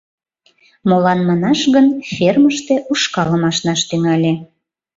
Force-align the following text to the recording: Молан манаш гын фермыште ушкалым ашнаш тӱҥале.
Молан 0.89 1.19
манаш 1.27 1.59
гын 1.73 1.87
фермыште 2.15 2.75
ушкалым 2.91 3.43
ашнаш 3.49 3.81
тӱҥале. 3.89 4.33